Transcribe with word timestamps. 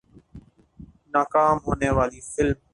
ناکام 1.13 1.57
ہونے 1.65 1.89
والی 1.97 2.19
فلم 2.31 2.59